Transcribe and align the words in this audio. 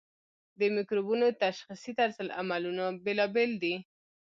د 0.59 0.61
مکروبونو 0.75 1.27
تشخیصي 1.43 1.91
طرزالعملونه 1.99 2.85
بیلابیل 3.05 3.51
دي. 3.63 3.75